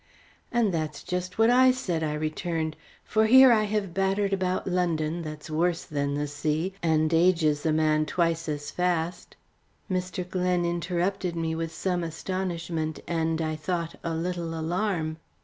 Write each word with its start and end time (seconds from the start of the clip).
"And 0.51 0.73
that's 0.73 1.03
just 1.03 1.37
what 1.37 1.51
I 1.51 1.69
said," 1.69 2.01
I 2.01 2.13
returned; 2.15 2.75
"for 3.03 3.27
here 3.27 3.53
have 3.53 3.83
I 3.83 3.85
battered 3.85 4.33
about 4.33 4.65
London, 4.65 5.21
that's 5.21 5.47
worse 5.47 5.83
than 5.83 6.15
the 6.15 6.25
sea, 6.25 6.73
and 6.81 7.13
ages 7.13 7.67
a 7.67 7.71
man 7.71 8.07
twice 8.07 8.49
as 8.49 8.71
fast" 8.71 9.35
Mr. 9.91 10.27
Glen 10.27 10.65
interrupted 10.65 11.35
me 11.35 11.53
with 11.53 11.71
some 11.71 12.03
astonishment, 12.03 12.99
and, 13.07 13.43
I 13.43 13.55
thought, 13.55 13.93
a 14.03 14.15
little 14.15 14.59
alarm. 14.59 15.17